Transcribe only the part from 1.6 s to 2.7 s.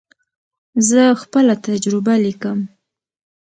تجربه لیکم.